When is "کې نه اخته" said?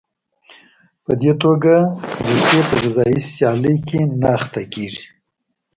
3.87-4.61